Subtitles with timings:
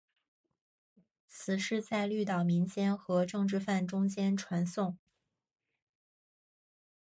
[1.27, 4.95] 此事在绿岛民间和政治犯中间传诵。